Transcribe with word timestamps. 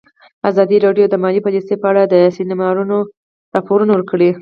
ازادي 0.49 0.77
راډیو 0.85 1.05
د 1.09 1.15
مالي 1.23 1.41
پالیسي 1.45 1.75
په 1.81 1.87
اړه 1.91 2.03
د 2.07 2.15
سیمینارونو 2.37 2.97
راپورونه 3.55 3.91
ورکړي. 3.93 4.29